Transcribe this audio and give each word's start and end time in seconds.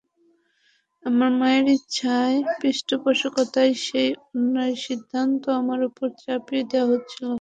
আমার 1.03 1.31
মায়ের 1.39 1.67
ইচ্ছায়, 1.77 2.37
পৃষ্ঠপোষকতায় 2.59 3.73
সেই 3.85 4.09
অন্যায় 4.29 4.75
সিদ্ধান্ত 4.85 5.43
আমার 5.59 5.79
ওপর 5.89 6.07
চাপিয়ে 6.21 6.63
দেওয়া 6.71 6.89
হচ্ছিল। 6.91 7.23